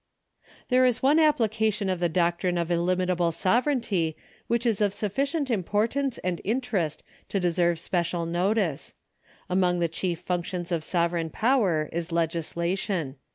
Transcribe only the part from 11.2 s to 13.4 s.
power is legislation.